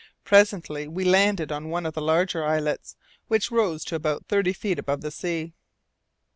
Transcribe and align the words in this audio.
Presently 0.23 0.87
we 0.87 1.05
landed 1.05 1.51
on 1.51 1.69
one 1.69 1.85
of 1.85 1.93
the 1.93 2.01
larger 2.01 2.43
islets 2.43 2.95
which 3.27 3.51
rose 3.51 3.83
to 3.85 3.93
about 3.93 4.25
thirty 4.25 4.51
feet 4.51 4.79
above 4.79 5.01
the 5.01 5.11
sea. 5.11 5.53